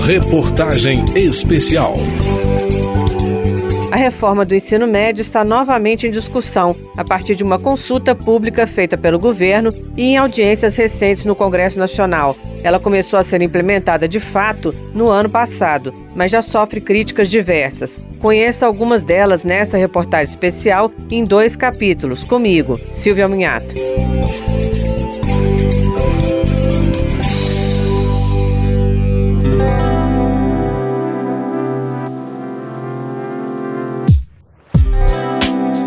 Reportagem 0.00 1.04
Especial. 1.14 1.94
A 3.90 3.96
reforma 3.96 4.44
do 4.44 4.54
ensino 4.54 4.86
médio 4.86 5.22
está 5.22 5.44
novamente 5.44 6.06
em 6.06 6.10
discussão, 6.10 6.74
a 6.96 7.04
partir 7.04 7.36
de 7.36 7.44
uma 7.44 7.58
consulta 7.58 8.14
pública 8.14 8.66
feita 8.66 8.98
pelo 8.98 9.18
governo 9.18 9.72
e 9.96 10.02
em 10.02 10.16
audiências 10.16 10.76
recentes 10.76 11.24
no 11.24 11.36
Congresso 11.36 11.78
Nacional. 11.78 12.36
Ela 12.62 12.80
começou 12.80 13.18
a 13.18 13.22
ser 13.22 13.40
implementada 13.40 14.08
de 14.08 14.18
fato 14.18 14.74
no 14.92 15.10
ano 15.10 15.30
passado, 15.30 15.94
mas 16.14 16.30
já 16.30 16.42
sofre 16.42 16.80
críticas 16.80 17.28
diversas. 17.28 18.00
Conheça 18.18 18.66
algumas 18.66 19.04
delas 19.04 19.44
nesta 19.44 19.76
reportagem 19.76 20.30
especial 20.32 20.90
em 21.10 21.22
dois 21.22 21.54
capítulos, 21.54 22.24
comigo, 22.24 22.80
Silvia 22.90 23.28
Munhato. 23.28 23.74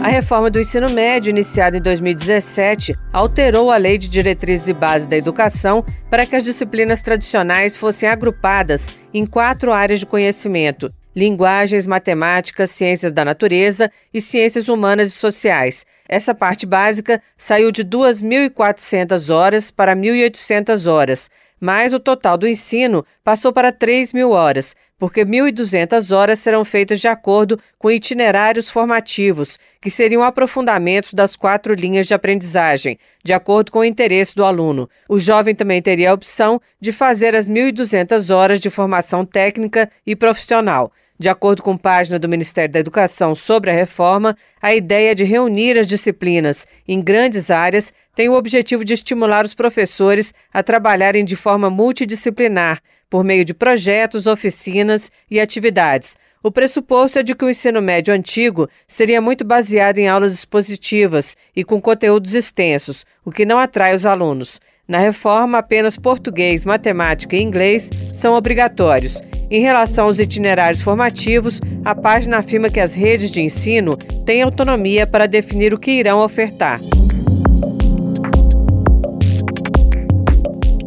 A 0.08 0.10
reforma 0.10 0.50
do 0.50 0.58
ensino 0.58 0.90
médio, 0.90 1.30
iniciada 1.30 1.78
em 1.78 1.82
2017, 1.82 2.96
alterou 3.12 3.70
a 3.70 3.76
Lei 3.76 3.98
de 3.98 4.08
Diretrizes 4.08 4.70
e 4.70 4.74
Bases 4.74 5.06
da 5.06 5.18
Educação 5.18 5.84
para 6.10 6.26
que 6.26 6.34
as 6.34 6.46
disciplinas 6.46 7.02
tradicionais 7.02 7.76
fossem 7.76 8.08
agrupadas 8.08 8.88
em 9.14 9.26
quatro 9.26 9.74
áreas 9.74 10.00
de 10.00 10.06
conhecimento: 10.06 10.94
linguagens, 11.14 11.86
matemáticas, 11.86 12.72
ciências 12.72 13.12
da 13.12 13.26
natureza 13.26 13.92
e 14.14 14.22
ciências 14.22 14.70
humanas 14.70 15.10
e 15.10 15.12
sociais. 15.12 15.86
Essa 16.08 16.34
parte 16.34 16.66
básica 16.66 17.22
saiu 17.36 17.70
de 17.70 17.84
2.400 17.84 19.30
horas 19.30 19.72
para 19.72 19.94
1.800 19.94 20.90
horas 20.90 21.30
mas 21.60 21.94
o 21.94 22.00
total 22.00 22.38
do 22.38 22.48
ensino 22.48 23.06
passou 23.24 23.52
para 23.52 23.72
3 23.72 24.14
mil 24.14 24.32
horas, 24.32 24.76
porque 24.98 25.24
1.200 25.24 26.16
horas 26.16 26.40
serão 26.40 26.66
feitas 26.66 27.00
de 27.00 27.08
acordo 27.08 27.60
com 27.78 27.92
itinerários 27.92 28.70
formativos, 28.70 29.60
que 29.80 29.90
seriam 29.90 30.24
aprofundamentos 30.24 31.14
das 31.14 31.36
quatro 31.36 31.74
linhas 31.74 32.08
de 32.08 32.14
aprendizagem, 32.14 32.98
de 33.24 33.34
acordo 33.34 33.72
com 33.72 33.80
o 33.80 33.86
interesse 33.86 34.36
do 34.36 34.44
aluno. 34.44 34.90
O 35.08 35.20
jovem 35.20 35.54
também 35.54 35.82
teria 35.82 36.12
a 36.12 36.14
opção 36.14 36.60
de 36.80 36.92
fazer 36.92 37.36
as 37.36 37.48
1.200 37.48 38.34
horas 38.34 38.60
de 38.60 38.70
formação 38.70 39.26
técnica 39.26 39.90
e 40.06 40.16
profissional. 40.16 40.92
De 41.20 41.30
acordo 41.30 41.64
com 41.64 41.76
página 41.76 42.20
do 42.20 42.30
Ministério 42.30 42.72
da 42.72 42.80
Educação 42.80 43.34
sobre 43.34 43.72
a 43.72 43.74
reforma, 43.74 44.38
a 44.62 44.76
ideia 44.76 45.16
de 45.16 45.24
reunir 45.24 45.80
as 45.80 45.88
disciplinas 45.88 46.68
em 46.88 47.02
grandes 47.02 47.50
áreas 47.50 47.92
tem 48.16 48.30
o 48.30 48.34
objetivo 48.34 48.86
de 48.86 48.94
estimular 48.94 49.44
os 49.44 49.56
professores 49.56 50.32
a 50.54 50.62
trabalharem 50.62 51.26
de 51.26 51.36
forma 51.36 51.72
multidisciplinar, 51.72 52.82
por 53.10 53.24
meio 53.24 53.44
de 53.44 53.54
projetos, 53.54 54.28
oficinas 54.28 55.12
e 55.30 55.40
atividades. 55.40 56.16
O 56.44 56.52
pressuposto 56.52 57.20
é 57.20 57.24
de 57.24 57.34
que 57.34 57.46
o 57.46 57.50
ensino 57.50 57.82
médio 57.82 58.14
antigo 58.14 58.70
seria 58.88 59.20
muito 59.20 59.44
baseado 59.44 59.98
em 59.98 60.08
aulas 60.08 60.34
expositivas 60.34 61.36
e 61.56 61.64
com 61.64 61.82
conteúdos 61.82 62.36
extensos, 62.36 63.06
o 63.26 63.32
que 63.32 63.46
não 63.46 63.58
atrai 63.58 63.96
os 63.96 64.06
alunos. 64.06 64.60
Na 64.88 65.00
reforma, 65.00 65.58
apenas 65.58 65.98
português, 65.98 66.64
matemática 66.64 67.36
e 67.36 67.42
inglês 67.42 67.90
são 68.12 68.36
obrigatórios. 68.36 69.22
Em 69.50 69.62
relação 69.62 70.06
aos 70.06 70.20
itinerários 70.20 70.82
formativos, 70.82 71.62
a 71.86 71.96
página 71.96 72.38
afirma 72.38 72.70
que 72.70 72.82
as 72.82 72.94
redes 72.94 73.32
de 73.32 73.42
ensino 73.42 73.96
têm 74.26 74.42
autonomia 74.42 75.08
para 75.08 75.26
definir 75.26 75.74
o 75.74 75.80
que 75.80 75.92
irão 75.92 76.20
ofertar. 76.20 76.82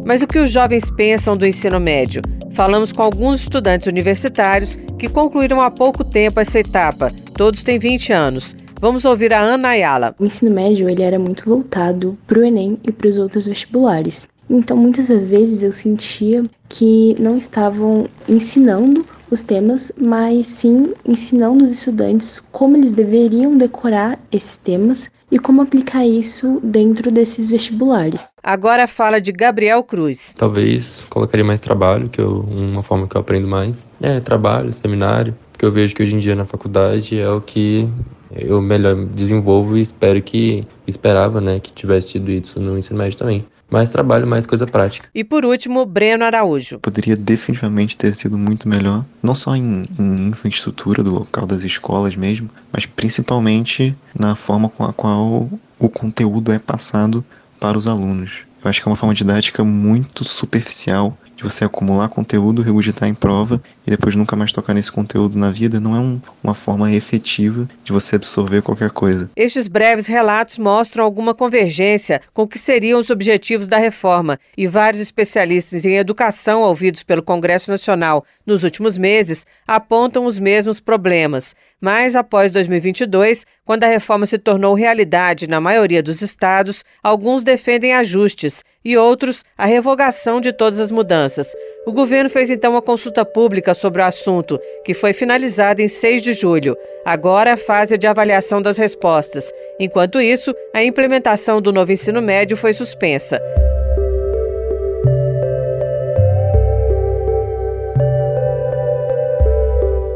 Mas 0.05 0.21
o 0.21 0.27
que 0.27 0.37
os 0.37 0.51
jovens 0.51 0.91
pensam 0.91 1.35
do 1.35 1.47
ensino 1.47 1.79
médio? 1.79 2.21
Falamos 2.51 2.91
com 2.91 3.01
alguns 3.01 3.41
estudantes 3.41 3.87
universitários 3.87 4.77
que 4.99 5.09
concluíram 5.09 5.59
há 5.59 5.71
pouco 5.71 6.03
tempo 6.03 6.39
essa 6.39 6.59
etapa. 6.59 7.11
Todos 7.33 7.63
têm 7.63 7.79
20 7.79 8.13
anos. 8.13 8.55
Vamos 8.79 9.05
ouvir 9.05 9.33
a 9.33 9.41
Ana 9.41 9.69
Ayala. 9.69 10.13
O 10.19 10.25
ensino 10.25 10.51
médio 10.51 10.89
ele 10.89 11.01
era 11.01 11.17
muito 11.17 11.45
voltado 11.45 12.17
para 12.27 12.39
o 12.39 12.43
Enem 12.43 12.77
e 12.83 12.91
para 12.91 13.07
os 13.07 13.17
outros 13.17 13.47
vestibulares. 13.47 14.27
Então, 14.53 14.75
muitas 14.75 15.07
das 15.07 15.29
vezes 15.29 15.63
eu 15.63 15.71
sentia 15.71 16.43
que 16.67 17.15
não 17.17 17.37
estavam 17.37 18.05
ensinando 18.27 19.05
os 19.31 19.43
temas, 19.43 19.93
mas 19.97 20.45
sim 20.45 20.93
ensinando 21.05 21.63
os 21.63 21.71
estudantes 21.71 22.43
como 22.51 22.75
eles 22.75 22.91
deveriam 22.91 23.57
decorar 23.57 24.19
esses 24.29 24.57
temas 24.57 25.09
e 25.31 25.39
como 25.39 25.61
aplicar 25.61 26.05
isso 26.05 26.59
dentro 26.61 27.09
desses 27.09 27.49
vestibulares. 27.49 28.33
Agora 28.43 28.85
fala 28.87 29.21
de 29.21 29.31
Gabriel 29.31 29.81
Cruz. 29.83 30.33
Talvez 30.35 31.05
colocaria 31.09 31.45
mais 31.45 31.61
trabalho, 31.61 32.09
que 32.09 32.19
eu, 32.19 32.41
uma 32.41 32.83
forma 32.83 33.07
que 33.07 33.15
eu 33.15 33.21
aprendo 33.21 33.47
mais. 33.47 33.87
É, 34.01 34.19
trabalho, 34.19 34.73
seminário, 34.73 35.33
porque 35.61 35.65
eu 35.67 35.71
vejo 35.71 35.95
que 35.95 36.01
hoje 36.01 36.15
em 36.15 36.19
dia 36.19 36.35
na 36.35 36.43
faculdade 36.43 37.19
é 37.19 37.29
o 37.29 37.39
que 37.39 37.87
eu 38.35 38.59
melhor 38.59 38.95
desenvolvo 38.95 39.77
e 39.77 39.81
espero 39.81 40.19
que 40.19 40.65
esperava, 40.87 41.39
né, 41.39 41.59
que 41.59 41.71
tivesse 41.71 42.07
tido 42.07 42.31
isso 42.31 42.59
no 42.59 42.79
ensino 42.79 42.97
médio 42.97 43.19
também. 43.19 43.45
Mais 43.69 43.91
trabalho, 43.91 44.25
mais 44.25 44.47
coisa 44.47 44.65
prática. 44.65 45.07
E 45.13 45.23
por 45.23 45.45
último, 45.45 45.85
Breno 45.85 46.25
Araújo. 46.25 46.79
Poderia 46.79 47.15
definitivamente 47.15 47.95
ter 47.95 48.13
sido 48.15 48.39
muito 48.39 48.67
melhor, 48.67 49.05
não 49.21 49.35
só 49.35 49.55
em, 49.55 49.85
em 49.99 50.29
infraestrutura 50.29 51.03
do 51.03 51.13
local 51.13 51.45
das 51.45 51.63
escolas 51.63 52.15
mesmo, 52.15 52.49
mas 52.73 52.87
principalmente 52.87 53.95
na 54.17 54.33
forma 54.33 54.67
com 54.67 54.83
a 54.83 54.91
qual 54.91 55.47
o 55.77 55.89
conteúdo 55.89 56.51
é 56.51 56.57
passado 56.57 57.23
para 57.59 57.77
os 57.77 57.85
alunos. 57.85 58.45
Eu 58.63 58.69
acho 58.69 58.81
que 58.81 58.87
é 58.87 58.91
uma 58.91 58.97
forma 58.97 59.13
didática 59.13 59.63
muito 59.63 60.23
superficial 60.23 61.15
de 61.35 61.43
você 61.43 61.65
acumular 61.65 62.07
conteúdo, 62.09 62.61
regurgitar 62.61 63.09
em 63.09 63.13
prova 63.13 63.61
e 63.85 63.89
depois 63.89 64.15
nunca 64.15 64.35
mais 64.35 64.51
tocar 64.51 64.73
nesse 64.73 64.91
conteúdo 64.91 65.37
na 65.37 65.49
vida, 65.49 65.79
não 65.79 65.95
é 65.95 65.99
um, 65.99 66.21
uma 66.43 66.53
forma 66.53 66.91
efetiva 66.91 67.67
de 67.83 67.91
você 67.91 68.15
absorver 68.15 68.61
qualquer 68.61 68.91
coisa. 68.91 69.29
Estes 69.35 69.67
breves 69.67 70.07
relatos 70.07 70.57
mostram 70.57 71.03
alguma 71.03 71.33
convergência 71.33 72.21
com 72.33 72.43
o 72.43 72.47
que 72.47 72.59
seriam 72.59 72.99
os 72.99 73.09
objetivos 73.09 73.67
da 73.67 73.77
reforma 73.77 74.39
e 74.57 74.67
vários 74.67 75.01
especialistas 75.01 75.85
em 75.85 75.97
educação 75.97 76.61
ouvidos 76.61 77.03
pelo 77.03 77.23
Congresso 77.23 77.71
Nacional 77.71 78.23
nos 78.45 78.63
últimos 78.63 78.97
meses 78.97 79.45
apontam 79.67 80.25
os 80.25 80.39
mesmos 80.39 80.79
problemas. 80.79 81.55
Mas 81.79 82.15
após 82.15 82.51
2022, 82.51 83.45
quando 83.65 83.83
a 83.85 83.87
reforma 83.87 84.25
se 84.25 84.37
tornou 84.37 84.75
realidade 84.75 85.47
na 85.47 85.59
maioria 85.59 86.03
dos 86.03 86.21
estados, 86.21 86.83
alguns 87.01 87.41
defendem 87.41 87.93
ajustes 87.93 88.63
e 88.83 88.97
outros 88.97 89.43
a 89.57 89.65
revogação 89.65 90.41
de 90.41 90.51
todas 90.51 90.79
as 90.79 90.91
mudanças. 90.91 91.47
O 91.85 91.91
governo 91.91 92.29
fez 92.29 92.51
então 92.51 92.73
uma 92.73 92.81
consulta 92.81 93.25
pública 93.25 93.73
sobre 93.81 94.01
o 94.01 94.05
assunto, 94.05 94.59
que 94.85 94.93
foi 94.93 95.11
finalizada 95.11 95.81
em 95.81 95.87
6 95.87 96.21
de 96.21 96.33
julho. 96.33 96.77
Agora 97.03 97.53
a 97.53 97.57
fase 97.57 97.97
de 97.97 98.07
avaliação 98.07 98.61
das 98.61 98.77
respostas. 98.77 99.51
Enquanto 99.79 100.21
isso, 100.21 100.53
a 100.73 100.83
implementação 100.83 101.59
do 101.59 101.73
novo 101.73 101.91
ensino 101.91 102.21
médio 102.21 102.55
foi 102.55 102.73
suspensa. 102.73 103.41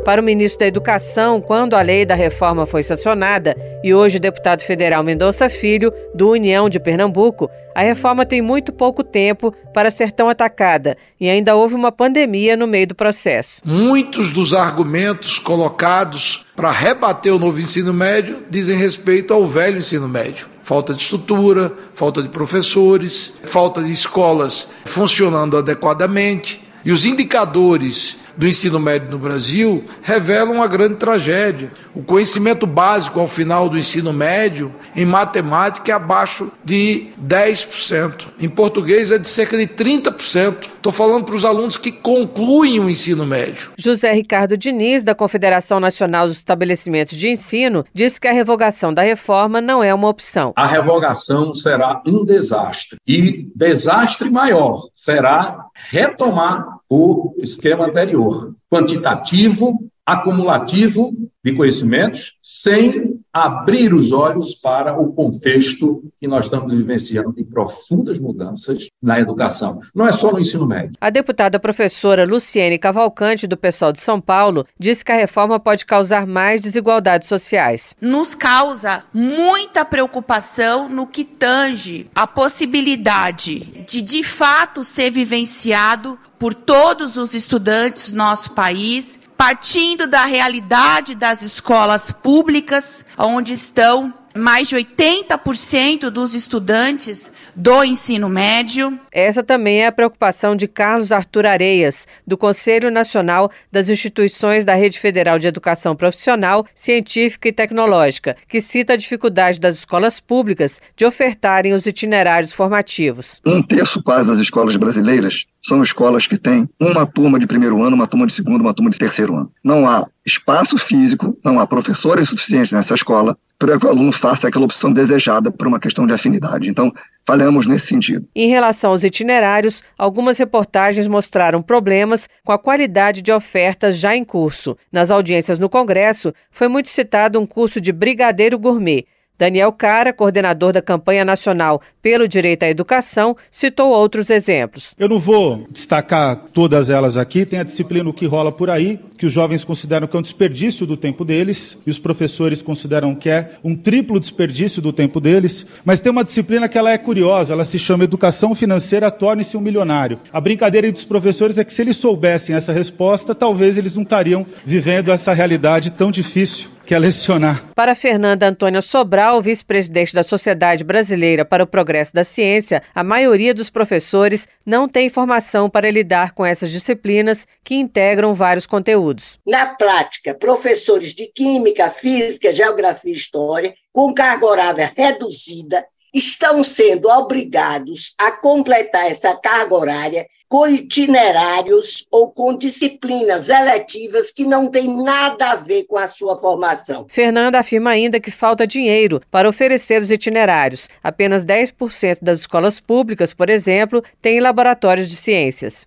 Para 0.06 0.22
o 0.22 0.24
ministro 0.24 0.60
da 0.60 0.68
Educação, 0.68 1.42
quando 1.42 1.76
a 1.76 1.82
lei 1.82 2.06
da 2.06 2.14
reforma 2.14 2.68
foi 2.68 2.84
sancionada, 2.84 3.58
e 3.84 3.92
hoje 3.92 4.20
deputado 4.20 4.62
federal 4.62 5.04
Mendonça 5.04 5.50
Filho, 5.50 5.92
do 6.14 6.30
União 6.30 6.70
de 6.70 6.80
Pernambuco, 6.80 7.50
a 7.74 7.82
reforma 7.82 8.24
tem 8.24 8.40
muito 8.40 8.72
pouco 8.72 9.04
tempo 9.04 9.52
para 9.74 9.90
ser 9.90 10.12
tão 10.12 10.30
atacada 10.30 10.96
e 11.20 11.28
ainda 11.28 11.56
houve 11.56 11.74
uma 11.74 11.92
pandemia 11.92 12.56
no 12.56 12.68
meio 12.68 12.86
do 12.86 12.94
processo. 12.94 13.62
Muitos 13.66 14.32
dos 14.32 14.54
argumentos 14.54 15.40
colocados 15.40 16.46
para 16.56 16.70
rebater 16.70 17.34
o 17.34 17.40
novo 17.40 17.60
ensino 17.60 17.92
médio 17.92 18.44
dizem 18.48 18.78
respeito 18.78 19.34
ao 19.34 19.48
velho 19.48 19.80
ensino 19.80 20.08
médio 20.08 20.54
falta 20.62 20.96
de 20.96 21.02
estrutura, 21.02 21.72
falta 21.94 22.24
de 22.24 22.30
professores, 22.30 23.34
falta 23.44 23.84
de 23.84 23.92
escolas 23.92 24.68
funcionando 24.84 25.58
adequadamente. 25.58 26.60
E 26.84 26.92
os 26.92 27.06
indicadores 27.06 28.18
do 28.38 28.48
ensino 28.48 28.80
médio 28.80 29.10
no 29.10 29.18
Brasil 29.18 29.84
revelam 30.02 30.56
uma 30.56 30.68
grande 30.68 30.96
tragédia. 30.96 31.72
O 31.94 32.02
conhecimento 32.04 32.66
básico 32.66 33.20
ao 33.20 33.28
final 33.28 33.70
do 33.70 33.78
ensino 33.78 34.12
médio 34.12 34.74
em 34.96 35.06
matemática 35.06 35.92
é 35.92 35.96
abaixo 35.96 36.52
de 36.64 37.08
10%. 37.22 38.28
Em 38.40 38.50
português 38.50 39.12
é 39.12 39.18
de 39.18 39.30
cerca 39.30 39.58
de 39.58 39.68
30%. 39.68 40.75
Estou 40.86 40.94
falando 40.94 41.26
para 41.26 41.34
os 41.34 41.44
alunos 41.44 41.78
que 41.78 41.92
concluem 41.92 42.80
o 42.80 42.88
ensino 42.88 43.26
médio. 43.26 43.72
José 43.76 44.14
Ricardo 44.14 44.56
Diniz, 44.56 45.04
da 45.04 45.16
Confederação 45.16 45.80
Nacional 45.80 46.28
dos 46.28 46.38
Estabelecimentos 46.38 47.18
de 47.18 47.28
Ensino, 47.28 47.84
disse 47.92 48.22
que 48.22 48.28
a 48.28 48.32
revogação 48.32 48.94
da 48.94 49.02
reforma 49.02 49.60
não 49.60 49.84
é 49.84 49.92
uma 49.92 50.08
opção. 50.08 50.54
A 50.56 50.68
revogação 50.68 51.56
será 51.56 52.04
um 52.06 52.24
desastre. 52.24 53.00
E 53.08 53.50
desastre 53.56 54.30
maior 54.30 54.84
será 54.94 55.66
retomar 55.90 56.64
o 56.88 57.34
esquema 57.40 57.88
anterior, 57.88 58.54
quantitativo, 58.72 59.90
acumulativo 60.06 61.14
de 61.44 61.52
conhecimentos, 61.54 62.34
sem 62.44 63.15
abrir 63.36 63.94
os 63.94 64.14
olhos 64.14 64.56
para 64.56 64.98
o 64.98 65.12
contexto 65.12 66.10
que 66.22 66.26
nós 66.26 66.46
estamos 66.46 66.72
vivenciando 66.72 67.34
de 67.34 67.44
profundas 67.44 68.18
mudanças 68.18 68.88
na 69.04 69.20
educação. 69.20 69.82
Não 69.94 70.08
é 70.08 70.14
só 70.14 70.32
no 70.32 70.40
ensino 70.40 70.66
médio. 70.66 70.94
A 71.02 71.10
deputada 71.10 71.60
professora 71.60 72.26
Luciene 72.26 72.80
Cavalcante, 72.80 73.46
do 73.46 73.58
pessoal 73.58 73.92
de 73.92 74.00
São 74.00 74.22
Paulo, 74.22 74.66
disse 74.80 75.04
que 75.04 75.12
a 75.12 75.18
reforma 75.18 75.60
pode 75.60 75.86
causar 75.86 76.26
mais 76.26 76.62
desigualdades 76.62 77.28
sociais. 77.28 77.94
Nos 78.00 78.34
causa 78.34 79.04
muita 79.14 79.84
preocupação 79.84 80.88
no 80.88 81.06
que 81.06 81.26
tange 81.26 82.08
a 82.16 82.26
possibilidade 82.26 83.84
de, 83.86 84.02
de 84.02 84.24
fato, 84.24 84.82
ser 84.82 85.12
vivenciado 85.12 86.18
por 86.46 86.54
todos 86.54 87.18
os 87.18 87.34
estudantes 87.34 88.12
do 88.12 88.18
nosso 88.18 88.52
país 88.52 89.20
partindo 89.36 90.06
da 90.06 90.26
realidade 90.26 91.16
das 91.16 91.42
escolas 91.42 92.12
públicas, 92.12 93.04
onde 93.18 93.54
estão 93.54 94.14
mais 94.36 94.68
de 94.68 94.76
80% 94.76 96.12
dos 96.12 96.36
estudantes 96.36 97.32
do 97.56 97.84
ensino 97.84 98.30
médio. 98.30 99.00
Essa 99.16 99.42
também 99.42 99.82
é 99.82 99.88
a 99.88 99.94
preocupação 99.94 100.58
de 100.58 100.68
Carlos 100.68 101.14
Arthur 101.14 101.46
Areias, 101.46 102.06
do 102.28 102.38
Conselho 102.38 102.92
Nacional 102.92 103.50
das 103.72 103.88
Instituições 103.88 104.66
da 104.66 104.76
Rede 104.76 105.00
Federal 105.00 105.40
de 105.40 105.48
Educação 105.48 105.96
Profissional, 105.96 106.66
Científica 106.76 107.48
e 107.48 107.54
Tecnológica, 107.54 108.36
que 108.46 108.60
cita 108.60 108.92
a 108.92 108.98
dificuldade 108.98 109.58
das 109.58 109.76
escolas 109.76 110.20
públicas 110.20 110.82
de 110.98 111.06
ofertarem 111.06 111.72
os 111.72 111.86
itinerários 111.86 112.52
formativos. 112.52 113.40
Um 113.46 113.64
terço 113.64 114.04
quase 114.04 114.28
das 114.28 114.40
escolas 114.40 114.76
brasileiras 114.76 115.46
são 115.62 115.82
escolas 115.82 116.28
que 116.28 116.38
têm 116.38 116.68
uma 116.78 117.06
turma 117.06 117.40
de 117.40 117.48
primeiro 117.48 117.82
ano, 117.82 117.96
uma 117.96 118.08
turma 118.08 118.28
de 118.28 118.34
segundo, 118.34 118.60
uma 118.64 118.74
turma 118.74 118.92
de 118.92 119.00
terceiro 119.00 119.34
ano. 119.34 119.50
Não 119.64 119.88
há 119.88 120.06
espaço 120.26 120.78
físico, 120.78 121.38
não 121.42 121.58
há 121.58 121.66
professores 121.66 122.28
suficientes 122.28 122.74
nessa 122.74 122.94
escola 122.94 123.38
para 123.58 123.80
que 123.80 123.86
o 123.86 123.90
aluno 123.90 124.12
faça 124.12 124.48
aquela 124.48 124.66
opção 124.66 124.92
desejada 124.92 125.50
por 125.50 125.68
uma 125.68 125.80
questão 125.80 126.06
de 126.06 126.14
afinidade. 126.14 126.70
Então, 126.70 126.92
falhamos 127.26 127.66
nesse 127.66 127.88
sentido. 127.88 128.28
Em 128.36 128.50
relação 128.50 128.92
aos 128.92 129.04
itinerários, 129.04 129.84
algumas 129.98 130.38
reportagens 130.38 131.08
mostraram 131.08 131.62
problemas 131.62 132.30
com 132.44 132.52
a 132.52 132.60
qualidade 132.60 133.22
de 133.22 133.32
ofertas 133.32 133.98
já 133.98 134.16
em 134.16 134.24
curso. 134.24 134.78
Nas 134.92 135.10
audiências 135.10 135.58
no 135.58 135.70
Congresso, 135.70 136.34
foi 136.52 136.68
muito 136.68 136.90
citado 136.90 137.40
um 137.40 137.46
curso 137.46 137.82
de 137.82 137.92
brigadeiro 137.92 138.60
gourmet, 138.60 139.06
Daniel 139.38 139.72
Cara, 139.72 140.14
coordenador 140.14 140.72
da 140.72 140.82
campanha 140.82 141.26
nacional 141.26 141.82
pelo 142.02 142.28
direito 142.28 142.64
à 142.64 142.70
educação, 142.70 143.36
citou 143.52 143.90
outros 143.90 144.30
exemplos. 144.30 144.96
Eu 144.98 145.10
não 145.10 145.20
vou 145.20 145.66
destacar 145.70 146.46
todas 146.54 146.90
elas 146.90 147.18
aqui, 147.18 147.46
tem 147.46 147.60
a 147.60 147.64
disciplina 147.64 148.10
O 148.10 148.14
que 148.14 148.26
rola 148.26 148.52
por 148.52 148.70
aí, 148.70 149.00
que 149.18 149.26
os 149.26 149.34
jovens 149.34 149.64
consideram 149.64 150.08
que 150.08 150.16
é 150.16 150.20
um 150.20 150.22
desperdício 150.22 150.86
do 150.86 150.96
tempo 150.96 151.26
deles, 151.26 151.78
e 151.86 151.90
os 151.90 152.00
professores 152.00 152.62
consideram 152.62 153.16
que 153.16 153.30
é 153.30 153.52
um 153.64 153.76
triplo 153.76 154.20
desperdício 154.20 154.82
do 154.82 154.94
tempo 154.94 155.20
deles, 155.20 155.66
mas 155.84 156.00
tem 156.00 156.12
uma 156.12 156.24
disciplina 156.24 156.70
que 156.70 156.78
ela 156.78 156.92
é 156.92 156.98
curiosa, 156.98 157.54
ela 157.54 157.66
se 157.66 157.80
chama 157.80 158.04
Educação 158.04 158.56
Financeira 158.56 159.12
Torne-se 159.12 159.58
um 159.58 159.62
Milionário. 159.62 160.20
A 160.32 160.40
brincadeira 160.40 160.92
dos 160.92 161.04
professores 161.04 161.58
é 161.58 161.64
que 161.64 161.74
se 161.74 161.82
eles 161.82 161.98
soubessem 161.98 162.56
essa 162.56 162.72
resposta, 162.72 163.34
talvez 163.36 163.78
eles 163.78 163.96
não 163.96 164.04
estariam 164.04 164.46
vivendo 164.66 165.12
essa 165.12 165.34
realidade 165.34 165.92
tão 165.92 166.12
difícil 166.12 166.75
que 166.86 166.94
é 166.94 167.00
lecionar. 167.00 167.66
Para 167.76 167.96
Fernanda 167.96 168.48
Antônia 168.48 168.82
Sobral, 168.82 169.42
vice-presidente 169.42 170.14
da 170.14 170.24
Sociedade 170.24 170.84
Brasileira 170.84 171.44
para 171.44 171.64
o 171.64 171.68
Progresso 171.68 172.14
da 172.14 172.24
Ciência, 172.24 172.84
a 172.94 173.04
maioria 173.04 173.54
dos 173.54 173.70
professores 173.70 174.48
não 174.66 174.88
tem 174.88 175.10
formação 175.10 175.70
para 175.70 175.90
lidar 175.90 176.34
com 176.34 176.46
essas 176.46 176.72
disciplinas 176.72 177.48
que 177.64 177.76
integram 177.76 178.34
vários 178.34 178.68
conteúdos. 178.68 179.40
Na 179.46 179.66
prática, 179.66 180.34
professores 180.34 181.14
de 181.14 181.28
Química, 181.28 181.90
Física, 181.90 182.54
Geografia 182.54 183.12
e 183.12 183.16
História, 183.16 183.74
com 183.92 184.14
carga 184.14 184.46
horária 184.46 184.94
reduzida, 184.96 185.86
estão 186.14 186.64
sendo 186.64 187.10
obrigados 187.10 188.14
a 188.18 188.32
completar 188.32 189.12
essa 189.12 189.36
carga 189.36 189.76
horária 189.76 190.26
com 190.48 190.68
itinerários 190.68 192.06
ou 192.12 192.32
com 192.32 192.56
disciplinas 192.56 193.50
eletivas 193.50 194.32
que 194.32 194.46
não 194.46 194.68
têm 194.68 195.04
nada 195.04 195.52
a 195.52 195.56
ver 195.56 195.84
com 195.86 195.98
a 195.98 196.08
sua 196.08 196.36
formação. 196.36 197.06
Fernanda 197.10 197.60
afirma 197.60 197.90
ainda 197.92 198.20
que 198.20 198.32
falta 198.32 198.68
dinheiro 198.68 199.22
para 199.32 199.50
oferecer 199.50 200.02
os 200.02 200.12
itinerários. 200.12 200.90
Apenas 201.04 201.46
10% 201.46 202.20
das 202.22 202.40
escolas 202.40 202.80
públicas, 202.80 203.34
por 203.34 203.50
exemplo, 203.50 204.04
têm 204.22 204.40
laboratórios 204.40 205.08
de 205.08 205.16
ciências. 205.16 205.86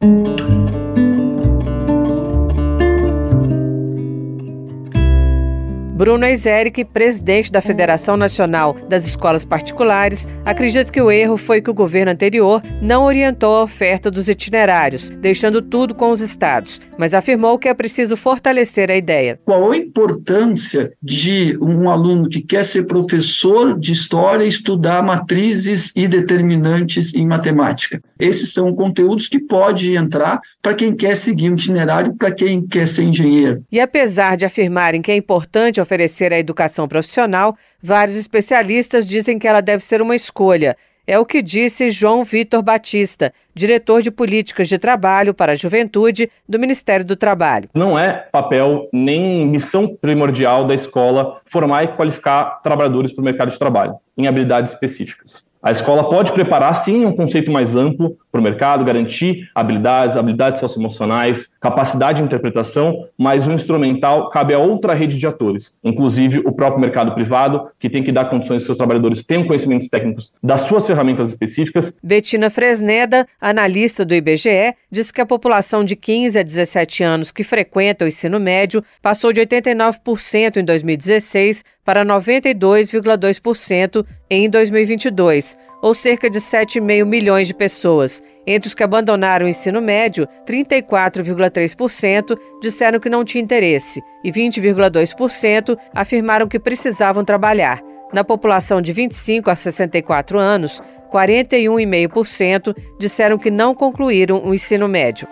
Bruno 5.99 6.25
Eiseric, 6.25 6.85
presidente 6.85 7.50
da 7.50 7.61
Federação 7.61 8.17
Nacional 8.17 8.77
das 8.89 9.05
Escolas 9.05 9.45
Particulares, 9.45 10.29
acredita 10.45 10.93
que 10.93 11.03
o 11.03 11.11
erro 11.11 11.37
foi 11.37 11.61
que 11.61 11.71
o 11.71 11.75
governo 11.75 12.12
anterior 12.12 12.62
não 12.81 13.03
orientou 13.03 13.56
a 13.56 13.65
oferta 13.65 14.09
dos 14.09 14.29
itinerários, 14.29 15.11
deixando 15.11 15.61
tudo 15.61 15.97
com 15.97 16.12
os 16.12 16.21
estados, 16.21 16.81
mas 16.97 17.15
afirmou 17.15 17.59
que 17.59 17.69
é 17.69 17.75
preciso 17.75 18.17
fortalecer 18.17 18.93
a 18.93 18.97
ideia. 18.97 19.41
Qual 19.45 19.73
a 19.73 19.77
importância 19.77 20.93
de 21.03 21.59
um 21.61 21.91
aluno 21.91 22.29
que 22.29 22.43
quer 22.43 22.65
ser 22.65 22.85
professor 22.85 23.77
de 23.77 23.93
história 23.93 24.45
estudar 24.45 25.03
matrizes 25.03 25.91
e 25.97 26.06
determinantes 26.06 27.12
em 27.12 27.27
matemática? 27.27 28.00
Esses 28.21 28.53
são 28.53 28.73
conteúdos 28.73 29.29
que 29.29 29.41
pode 29.41 29.97
entrar 29.97 30.41
para 30.62 30.75
quem 30.75 30.95
quer 30.95 31.17
seguir 31.17 31.50
um 31.50 31.55
itinerário, 31.55 32.15
para 32.15 32.31
quem 32.31 32.65
quer 32.65 32.87
ser 32.87 33.03
engenheiro. 33.03 33.65
E 33.71 33.81
apesar 33.81 34.37
de 34.37 34.47
afirmarem 34.47 35.03
que 35.03 35.11
é 35.11 35.17
importante 35.17 35.81
oferecer 35.88 36.35
a 36.35 36.38
educação 36.38 36.87
profissional, 36.87 37.56
vários 37.82 38.17
especialistas 38.17 39.08
dizem 39.08 39.38
que 39.38 39.49
ela 39.49 39.62
deve 39.62 39.82
ser 39.82 40.02
uma 40.02 40.14
escolha. 40.14 40.76
É 41.06 41.19
o 41.19 41.25
que 41.25 41.40
disse 41.40 41.88
João 41.88 42.23
Vitor 42.23 42.62
Batista, 42.62 43.32
diretor 43.58 44.00
de 44.00 44.10
políticas 44.10 44.69
de 44.69 44.78
trabalho 44.78 45.34
para 45.34 45.52
a 45.52 45.55
juventude 45.55 46.31
do 46.49 46.58
Ministério 46.58 47.05
do 47.05 47.16
Trabalho. 47.16 47.69
Não 47.75 47.99
é 47.99 48.12
papel 48.32 48.88
nem 48.93 49.46
missão 49.46 49.94
primordial 50.00 50.64
da 50.64 50.75
escola 50.75 51.40
formar 51.44 51.84
e 51.84 51.88
qualificar 51.88 52.60
trabalhadores 52.62 53.12
para 53.12 53.22
o 53.22 53.25
mercado 53.25 53.50
de 53.50 53.58
trabalho 53.58 53.96
em 54.16 54.26
habilidades 54.26 54.72
específicas. 54.72 55.49
A 55.60 55.72
escola 55.72 56.08
pode 56.08 56.32
preparar, 56.32 56.72
sim, 56.75 57.05
um 57.05 57.14
conceito 57.14 57.50
mais 57.50 57.75
amplo 57.75 58.16
para 58.31 58.40
o 58.40 58.44
mercado, 58.44 58.84
garantir 58.84 59.50
habilidades, 59.52 60.16
habilidades 60.16 60.61
socioemocionais, 60.61 61.58
capacidade 61.61 62.19
de 62.19 62.25
interpretação, 62.25 63.06
mas 63.19 63.46
o 63.46 63.52
instrumental 63.52 64.31
cabe 64.31 64.54
a 64.54 64.58
outra 64.58 64.94
rede 64.94 65.19
de 65.19 65.26
atores, 65.26 65.76
inclusive 65.82 66.38
o 66.44 66.52
próprio 66.52 66.81
mercado 66.81 67.12
privado, 67.12 67.69
que 67.78 67.90
tem 67.90 68.04
que 68.04 68.12
dar 68.12 68.26
condições 68.26 68.62
que 68.62 68.66
seus 68.66 68.78
trabalhadores 68.78 69.25
tenham 69.25 69.46
conhecimentos 69.46 69.88
técnicos 69.88 70.32
das 70.40 70.61
suas 70.61 70.87
ferramentas 70.87 71.31
específicas. 71.31 71.99
Betina 72.04 72.50
Fresneda, 72.50 73.26
analista 73.49 74.05
do 74.05 74.15
IBGE, 74.15 74.75
diz 74.91 75.11
que 75.11 75.21
a 75.21 75.27
população 75.27 75.85
de 75.85 75.97
15 75.97 76.38
a 76.38 76.43
17 76.43 77.02
anos 77.02 77.31
que 77.31 77.43
frequenta 77.43 78.05
o 78.05 78.09
ensino 78.09 78.38
médio 78.38 78.83
passou 79.02 79.33
de 79.33 79.40
89% 79.40 80.57
em 80.57 80.64
2016 80.64 81.64
para 81.85 82.05
92,2% 82.05 84.07
em 84.31 84.49
2022 84.49 85.57
ou 85.81 85.95
cerca 85.95 86.28
de 86.28 86.38
7,5 86.38 87.05
milhões 87.05 87.47
de 87.47 87.55
pessoas. 87.55 88.23
Entre 88.47 88.69
os 88.69 88.75
que 88.75 88.83
abandonaram 88.83 89.47
o 89.47 89.49
ensino 89.49 89.81
médio, 89.81 90.26
34,3% 90.47 92.37
disseram 92.61 92.99
que 92.99 93.09
não 93.09 93.25
tinha 93.25 93.43
interesse 93.43 94.02
e 94.25 94.33
20,2% 94.33 95.78
afirmaram 95.95 96.49
que 96.49 96.59
precisavam 96.59 97.25
trabalhar. 97.25 97.81
Na 98.12 98.25
população 98.25 98.81
de 98.81 98.90
25 98.90 99.50
a 99.50 99.57
64 99.57 100.38
anos, 100.38 100.81
41,5% 101.09 102.77
disseram 102.99 103.38
que 103.38 103.50
não 103.50 103.75
concluíram 103.75 104.43
o 104.45 104.55
ensino 104.55 104.87
médio. 104.87 105.27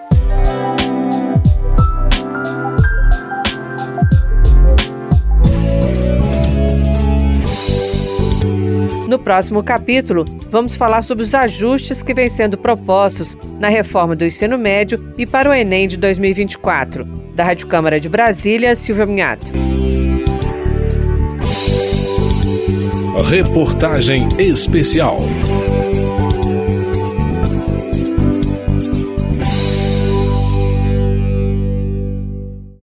No 9.09 9.21
próximo 9.21 9.63
capítulo, 9.63 10.25
vamos 10.51 10.75
falar 10.75 11.01
sobre 11.03 11.23
os 11.23 11.33
ajustes 11.33 12.03
que 12.03 12.13
vêm 12.13 12.29
sendo 12.29 12.59
propostos 12.59 13.37
na 13.59 13.69
reforma 13.69 14.17
do 14.17 14.25
ensino 14.25 14.59
médio 14.59 15.13
e 15.17 15.25
para 15.25 15.49
o 15.49 15.55
Enem 15.55 15.87
de 15.87 15.97
2024. 15.97 17.05
Da 17.35 17.45
Rádio 17.45 17.69
Câmara 17.69 18.01
de 18.01 18.09
Brasília, 18.09 18.75
Silvia 18.75 19.07
Minhato. 19.07 19.47
Reportagem 23.23 24.29
especial. 24.39 25.17